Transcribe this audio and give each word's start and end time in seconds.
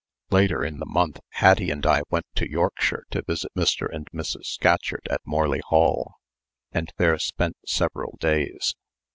Later 0.31 0.65
in 0.65 0.79
the 0.79 0.87
month 0.87 1.19
Hattie 1.29 1.69
and 1.69 1.85
I 1.85 2.01
went 2.09 2.25
to 2.33 2.49
Yorkshire 2.49 3.05
to 3.11 3.21
visit 3.21 3.51
Mr. 3.55 3.87
and 3.87 4.09
Mrs. 4.09 4.45
Scatcherd 4.47 5.07
at 5.11 5.21
Morley 5.25 5.61
Hall, 5.67 6.15
and 6.71 6.91
there 6.97 7.19
spent 7.19 7.55
several 7.67 8.17
days. 8.19 8.73